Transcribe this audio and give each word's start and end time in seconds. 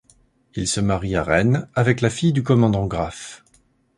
Il 0.55 0.67
se 0.67 0.79
marie 0.81 1.15
à 1.15 1.21
Rennes 1.21 1.69
avec 1.75 2.01
la 2.01 2.09
fille 2.09 2.33
du 2.33 2.41
commandant 2.41 2.87
Graf. 2.87 3.43